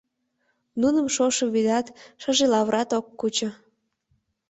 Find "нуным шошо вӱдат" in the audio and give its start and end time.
0.81-1.87